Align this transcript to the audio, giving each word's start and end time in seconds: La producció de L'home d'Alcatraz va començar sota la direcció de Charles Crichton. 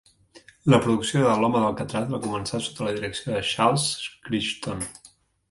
La 0.73 0.77
producció 0.85 1.19
de 1.25 1.35
L'home 1.41 1.61
d'Alcatraz 1.63 2.07
va 2.13 2.21
començar 2.23 2.63
sota 2.69 2.89
la 2.89 2.95
direcció 2.97 3.35
de 3.37 3.45
Charles 3.51 3.87
Crichton. 4.27 4.85